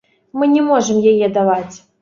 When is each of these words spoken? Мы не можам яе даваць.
Мы 0.37 0.47
не 0.53 0.63
можам 0.71 1.05
яе 1.13 1.27
даваць. 1.39 1.73